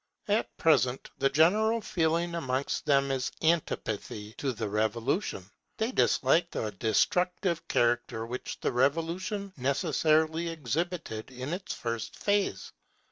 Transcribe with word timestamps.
At 0.27 0.57
present 0.57 1.11
the 1.19 1.29
general 1.29 1.79
feeling 1.79 2.33
amongst 2.33 2.87
them 2.87 3.11
is 3.11 3.31
antipathy 3.43 4.33
to 4.39 4.51
the 4.51 4.67
Revolution. 4.67 5.47
They 5.77 5.91
dislike 5.91 6.49
the 6.49 6.71
destructive 6.71 7.67
character 7.67 8.25
which 8.25 8.59
the 8.61 8.71
Revolution 8.71 9.53
necessarily 9.57 10.49
exhibited 10.49 11.29
in 11.29 11.53
its 11.53 11.75
first 11.75 12.15
phase. 12.17 12.71